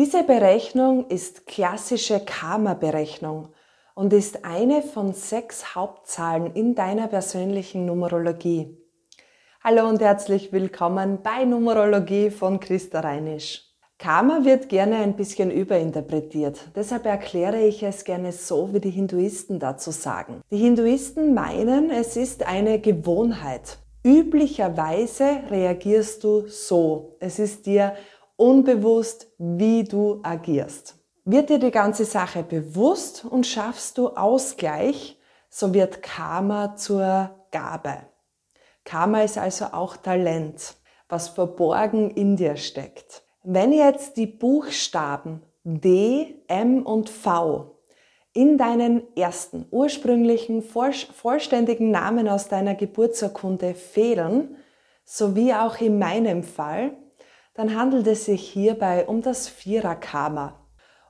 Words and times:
Diese 0.00 0.22
Berechnung 0.22 1.08
ist 1.08 1.48
klassische 1.48 2.20
Karma-Berechnung 2.20 3.48
und 3.96 4.12
ist 4.12 4.44
eine 4.44 4.80
von 4.80 5.12
sechs 5.12 5.74
Hauptzahlen 5.74 6.54
in 6.54 6.76
deiner 6.76 7.08
persönlichen 7.08 7.84
Numerologie. 7.84 8.78
Hallo 9.60 9.88
und 9.88 10.00
herzlich 10.00 10.52
willkommen 10.52 11.18
bei 11.24 11.44
Numerologie 11.44 12.30
von 12.30 12.60
Christa 12.60 13.00
Reinisch. 13.00 13.64
Karma 13.98 14.44
wird 14.44 14.68
gerne 14.68 14.98
ein 14.98 15.16
bisschen 15.16 15.50
überinterpretiert. 15.50 16.60
Deshalb 16.76 17.04
erkläre 17.04 17.60
ich 17.62 17.82
es 17.82 18.04
gerne 18.04 18.30
so, 18.30 18.72
wie 18.72 18.80
die 18.80 18.90
Hinduisten 18.90 19.58
dazu 19.58 19.90
sagen. 19.90 20.42
Die 20.52 20.58
Hinduisten 20.58 21.34
meinen, 21.34 21.90
es 21.90 22.16
ist 22.16 22.46
eine 22.46 22.78
Gewohnheit. 22.78 23.78
Üblicherweise 24.04 25.40
reagierst 25.50 26.22
du 26.22 26.46
so. 26.46 27.16
Es 27.18 27.40
ist 27.40 27.66
dir 27.66 27.96
unbewusst, 28.38 29.26
wie 29.36 29.84
du 29.84 30.20
agierst. 30.22 30.94
Wird 31.24 31.50
dir 31.50 31.58
die 31.58 31.70
ganze 31.70 32.06
Sache 32.06 32.42
bewusst 32.42 33.26
und 33.28 33.46
schaffst 33.46 33.98
du 33.98 34.08
Ausgleich, 34.08 35.18
so 35.50 35.74
wird 35.74 36.02
Karma 36.02 36.76
zur 36.76 37.30
Gabe. 37.50 37.96
Karma 38.84 39.22
ist 39.22 39.36
also 39.36 39.66
auch 39.72 39.96
Talent, 39.96 40.76
was 41.08 41.28
verborgen 41.28 42.10
in 42.10 42.36
dir 42.36 42.56
steckt. 42.56 43.22
Wenn 43.42 43.72
jetzt 43.72 44.16
die 44.16 44.26
Buchstaben 44.26 45.42
D, 45.64 46.42
M 46.46 46.86
und 46.86 47.10
V 47.10 47.78
in 48.32 48.56
deinen 48.56 49.02
ersten 49.16 49.66
ursprünglichen 49.70 50.62
vollständigen 50.62 51.90
Namen 51.90 52.28
aus 52.28 52.48
deiner 52.48 52.74
Geburtsurkunde 52.74 53.74
fehlen, 53.74 54.56
so 55.04 55.34
wie 55.34 55.52
auch 55.52 55.80
in 55.80 55.98
meinem 55.98 56.42
Fall, 56.42 56.96
dann 57.58 57.74
handelt 57.74 58.06
es 58.06 58.26
sich 58.26 58.48
hierbei 58.48 59.08
um 59.08 59.20
das 59.20 59.48
Vierer-Karma. 59.48 60.54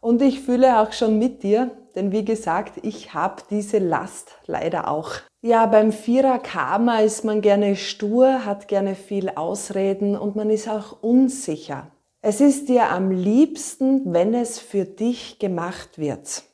Und 0.00 0.22
ich 0.22 0.40
fühle 0.40 0.80
auch 0.80 0.92
schon 0.92 1.18
mit 1.18 1.42
dir, 1.42 1.70
denn 1.94 2.10
wie 2.10 2.24
gesagt, 2.24 2.80
ich 2.84 3.12
habe 3.12 3.42
diese 3.50 3.76
Last 3.76 4.30
leider 4.46 4.88
auch. 4.88 5.10
Ja, 5.42 5.66
beim 5.66 5.92
Vierer-Karma 5.92 7.00
ist 7.00 7.22
man 7.22 7.42
gerne 7.42 7.76
stur, 7.76 8.46
hat 8.46 8.66
gerne 8.66 8.94
viel 8.94 9.28
Ausreden 9.28 10.16
und 10.16 10.36
man 10.36 10.48
ist 10.48 10.70
auch 10.70 11.02
unsicher. 11.02 11.90
Es 12.22 12.40
ist 12.40 12.70
dir 12.70 12.88
am 12.88 13.10
liebsten, 13.10 14.14
wenn 14.14 14.32
es 14.32 14.58
für 14.58 14.86
dich 14.86 15.38
gemacht 15.38 15.98
wird. 15.98 16.44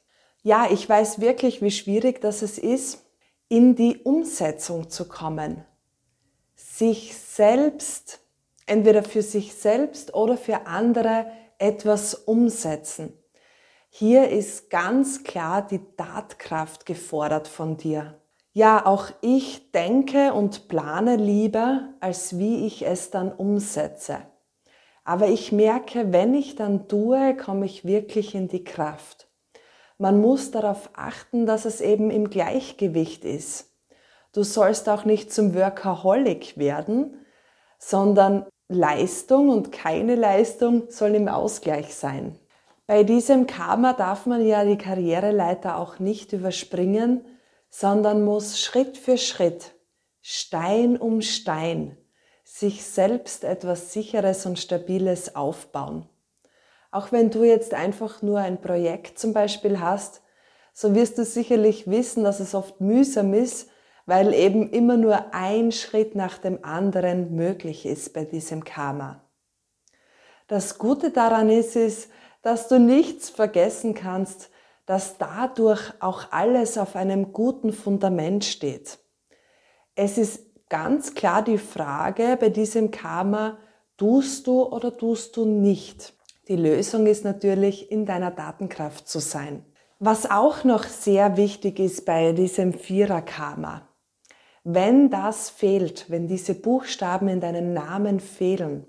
Ja, 0.43 0.67
ich 0.73 0.89
weiß 0.89 1.21
wirklich, 1.21 1.63
wie 1.63 1.71
schwierig 1.71 2.21
das 2.21 2.43
es 2.43 2.59
ist, 2.59 3.07
in 3.49 3.77
die 3.77 3.99
Umsetzung 4.03 4.91
zu 4.91 5.07
kommen. 5.07 5.65
Sich 6.57 7.17
selbst 7.17 8.24
entweder 8.67 9.03
für 9.03 9.23
sich 9.23 9.55
selbst 9.55 10.15
oder 10.15 10.37
für 10.37 10.67
andere 10.67 11.27
etwas 11.59 12.15
umsetzen. 12.15 13.13
Hier 13.89 14.29
ist 14.31 14.71
ganz 14.71 15.23
klar 15.23 15.67
die 15.67 15.81
Tatkraft 15.97 16.85
gefordert 16.87 17.47
von 17.47 17.77
dir. 17.77 18.21
Ja, 18.53 18.87
auch 18.87 19.11
ich 19.21 19.73
denke 19.73 20.33
und 20.33 20.69
plane 20.69 21.17
lieber, 21.17 21.95
als 22.01 22.39
wie 22.39 22.67
ich 22.67 22.87
es 22.87 23.11
dann 23.11 23.33
umsetze. 23.33 24.19
Aber 25.05 25.29
ich 25.29 25.53
merke, 25.53 26.13
wenn 26.13 26.35
ich 26.35 26.57
dann 26.57 26.89
tue, 26.89 27.37
komme 27.37 27.67
ich 27.67 27.85
wirklich 27.85 28.35
in 28.35 28.49
die 28.49 28.65
Kraft. 28.65 29.29
Man 29.99 30.21
muss 30.21 30.51
darauf 30.51 30.91
achten, 30.95 31.47
dass 31.47 31.65
es 31.65 31.81
eben 31.81 32.11
im 32.11 32.31
Gleichgewicht 32.31 33.25
ist. 33.25 33.71
Du 34.33 34.43
sollst 34.43 34.89
auch 34.89 35.05
nicht 35.05 35.33
zum 35.33 35.55
Workaholic 35.55 36.59
werden, 36.59 37.25
sondern 37.79 38.47
Leistung 38.69 39.51
und 39.51 39.73
keine 39.73 40.15
Leistung 40.15 40.85
soll 40.89 41.15
im 41.15 41.29
Ausgleich 41.29 41.95
sein. 41.95 42.39
Bei 42.87 43.03
diesem 43.03 43.47
Karma 43.47 43.93
darf 43.93 44.27
man 44.27 44.47
ja 44.47 44.65
die 44.65 44.79
Karriereleiter 44.79 45.79
auch 45.79 45.99
nicht 45.99 46.33
überspringen, 46.33 47.25
sondern 47.71 48.25
muss 48.25 48.61
Schritt 48.61 48.97
für 48.99 49.19
Schritt, 49.19 49.75
Stein 50.21 50.97
um 50.97 51.21
Stein, 51.21 51.97
sich 52.45 52.85
selbst 52.85 53.45
etwas 53.45 53.93
Sicheres 53.93 54.47
und 54.47 54.59
Stabiles 54.59 55.35
aufbauen. 55.35 56.09
Auch 56.91 57.11
wenn 57.11 57.31
du 57.31 57.43
jetzt 57.43 57.75
einfach 57.75 58.23
nur 58.23 58.39
ein 58.39 58.61
Projekt 58.61 59.19
zum 59.19 59.33
Beispiel 59.33 59.81
hast, 59.81 60.23
so 60.73 60.95
wirst 60.95 61.19
du 61.19 61.25
sicherlich 61.25 61.89
wissen, 61.91 62.25
dass 62.25 62.41
es 62.41 62.55
oft 62.55 62.81
mühsam 62.81 63.35
ist, 63.35 63.69
weil 64.07 64.35
eben 64.35 64.71
immer 64.71 64.97
nur 64.97 65.35
ein 65.35 65.73
Schritt 65.73 66.15
nach 66.15 66.39
dem 66.39 66.65
anderen 66.65 67.35
möglich 67.35 67.87
ist 67.87 68.13
bei 68.13 68.25
diesem 68.25 68.65
Karma. 68.65 69.23
Das 70.47 70.79
Gute 70.79 71.11
daran 71.11 71.49
ist, 71.49 71.75
ist, 71.75 72.11
dass 72.43 72.69
du 72.69 72.79
nichts 72.79 73.31
vergessen 73.31 73.95
kannst, 73.95 74.51
dass 74.87 75.17
dadurch 75.17 75.93
auch 76.01 76.31
alles 76.31 76.77
auf 76.77 76.95
einem 76.95 77.33
guten 77.33 77.73
Fundament 77.73 78.45
steht. 78.45 78.99
Es 79.95 80.19
ist 80.19 80.69
ganz 80.69 81.15
klar 81.15 81.43
die 81.43 81.59
Frage 81.59 82.37
bei 82.39 82.51
diesem 82.51 82.91
Karma, 82.91 83.59
tust 83.97 84.47
du 84.47 84.65
oder 84.65 84.95
tust 84.95 85.37
du 85.37 85.47
nicht? 85.47 86.13
Die 86.49 86.57
Lösung 86.57 87.07
ist 87.07 87.25
natürlich, 87.25 87.91
in 87.91 88.05
deiner 88.05 88.31
Datenkraft 88.31 89.09
zu 89.09 89.21
sein. 89.21 89.65
Was 89.99 90.31
auch 90.31 90.65
noch 90.65 90.85
sehr 90.85 91.39
wichtig 91.39 91.79
ist 91.79 92.05
bei 92.05 92.33
diesem 92.33 92.75
Vierer-Karma, 92.75 93.89
wenn 94.65 95.11
das 95.11 95.51
fehlt, 95.51 96.11
wenn 96.11 96.27
diese 96.27 96.55
Buchstaben 96.55 97.29
in 97.29 97.41
deinem 97.41 97.75
Namen 97.75 98.19
fehlen, 98.19 98.87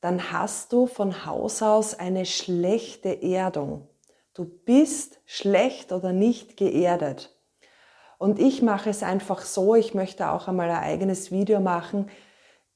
dann 0.00 0.32
hast 0.32 0.72
du 0.72 0.86
von 0.86 1.26
Haus 1.26 1.62
aus 1.62 1.98
eine 1.98 2.24
schlechte 2.24 3.22
Erdung. 3.22 3.88
Du 4.32 4.44
bist 4.44 5.20
schlecht 5.26 5.92
oder 5.92 6.12
nicht 6.12 6.56
geerdet. 6.56 7.34
Und 8.18 8.38
ich 8.38 8.62
mache 8.62 8.88
es 8.88 9.02
einfach 9.02 9.42
so, 9.42 9.74
ich 9.74 9.94
möchte 9.94 10.30
auch 10.30 10.48
einmal 10.48 10.70
ein 10.70 10.82
eigenes 10.82 11.30
Video 11.30 11.60
machen. 11.60 12.08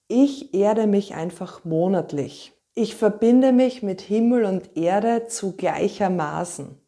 Ich 0.07 0.55
erde 0.55 0.87
mich 0.87 1.15
einfach 1.15 1.65
monatlich. 1.65 2.53
Ich 2.75 2.97
verbinde 2.97 3.53
mich 3.53 3.83
mit 3.83 4.03
Himmel 4.03 4.45
und 4.45 4.77
Erde 4.77 5.27
zu 5.27 5.57
gleichermaßen. 5.57 6.81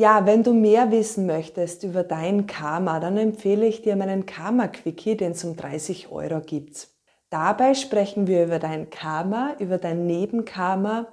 Ja, 0.00 0.26
wenn 0.26 0.44
du 0.44 0.54
mehr 0.54 0.92
wissen 0.92 1.26
möchtest 1.26 1.82
über 1.82 2.04
dein 2.04 2.46
Karma, 2.46 3.00
dann 3.00 3.16
empfehle 3.16 3.66
ich 3.66 3.82
dir 3.82 3.96
meinen 3.96 4.26
Karma-Quickie, 4.26 5.16
den 5.16 5.32
es 5.32 5.42
um 5.42 5.56
30 5.56 6.12
Euro 6.12 6.40
gibt. 6.40 6.86
Dabei 7.30 7.74
sprechen 7.74 8.28
wir 8.28 8.44
über 8.44 8.60
dein 8.60 8.90
Karma, 8.90 9.56
über 9.58 9.76
dein 9.76 10.06
Nebenkarma 10.06 11.08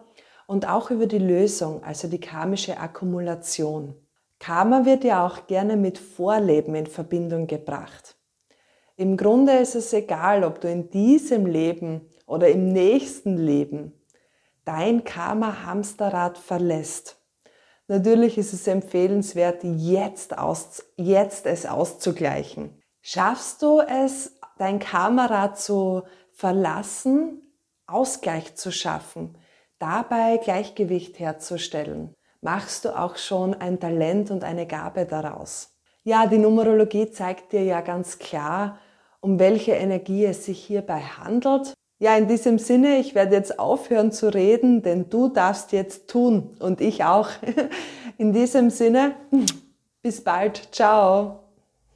und 0.46 0.70
auch 0.70 0.92
über 0.92 1.08
die 1.08 1.18
Lösung, 1.18 1.84
also 1.84 2.08
die 2.08 2.20
karmische 2.20 2.78
Akkumulation. 2.78 3.96
Karma 4.38 4.86
wird 4.86 5.04
ja 5.04 5.26
auch 5.26 5.48
gerne 5.48 5.78
mit 5.78 5.98
Vorleben 5.98 6.76
in 6.76 6.86
Verbindung 6.86 7.48
gebracht. 7.48 8.16
Im 8.98 9.18
Grunde 9.18 9.54
ist 9.54 9.74
es 9.74 9.94
egal, 9.94 10.44
ob 10.44 10.62
du 10.62 10.70
in 10.70 10.92
diesem 10.92 11.48
Leben 11.48 12.02
oder 12.28 12.50
im 12.50 12.68
nächsten 12.68 13.36
Leben 13.36 13.94
dein 14.64 15.04
Karma-Hamsterrad 15.04 16.38
verlässt. 16.38 17.25
Natürlich 17.88 18.38
ist 18.38 18.54
es 18.54 18.66
empfehlenswert, 18.66 19.64
jetzt, 19.64 20.38
aus, 20.38 20.84
jetzt 20.96 21.46
es 21.46 21.68
auszugleichen. 21.68 22.82
Schaffst 23.02 23.62
du 23.62 23.80
es, 23.80 24.40
dein 24.58 24.80
Kamera 24.80 25.54
zu 25.54 26.04
verlassen, 26.32 27.42
Ausgleich 27.86 28.56
zu 28.56 28.72
schaffen, 28.72 29.38
dabei 29.78 30.38
Gleichgewicht 30.38 31.20
herzustellen? 31.20 32.16
Machst 32.42 32.86
du 32.86 32.98
auch 32.98 33.18
schon 33.18 33.54
ein 33.54 33.80
Talent 33.80 34.32
und 34.32 34.44
eine 34.44 34.66
Gabe 34.66 35.06
daraus? 35.06 35.76
Ja, 36.04 36.26
die 36.26 36.40
Numerologie 36.40 37.12
zeigt 37.12 37.52
dir 37.52 37.64
ja 37.64 37.82
ganz 37.82 38.18
klar, 38.18 38.80
um 39.22 39.38
welche 39.38 39.74
Energie 39.74 40.26
es 40.26 40.46
sich 40.46 40.64
hierbei 40.64 41.02
handelt 41.02 41.76
ja, 42.06 42.16
in 42.16 42.28
diesem 42.28 42.60
Sinne, 42.60 43.00
ich 43.00 43.16
werde 43.16 43.34
jetzt 43.36 43.58
aufhören 43.58 44.12
zu 44.12 44.32
reden, 44.32 44.84
denn 44.84 45.10
du 45.10 45.28
darfst 45.28 45.72
jetzt 45.72 46.08
tun 46.08 46.56
und 46.60 46.80
ich 46.80 47.04
auch. 47.04 47.30
In 48.20 48.32
diesem 48.32 48.70
Sinne, 48.70 49.16
bis 50.04 50.24
bald. 50.24 50.70
Ciao. 50.72 51.45